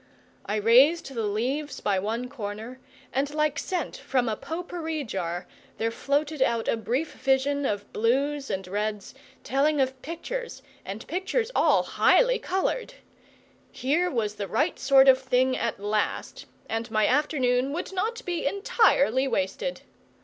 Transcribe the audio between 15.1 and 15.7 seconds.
thing